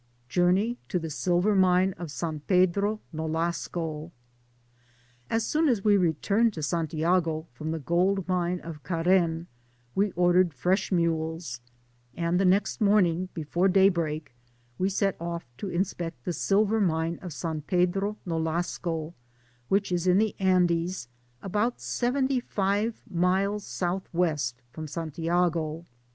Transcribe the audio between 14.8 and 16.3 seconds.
set off to inspect